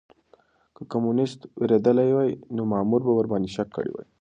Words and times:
که 0.75 0.81
کمونيسټ 0.91 1.39
وېرېدلی 1.61 2.09
وای 2.13 2.31
نو 2.55 2.61
مامور 2.71 3.01
به 3.05 3.11
ورباندې 3.15 3.53
شک 3.55 3.69
کړی 3.77 3.91
وای. 3.93 4.07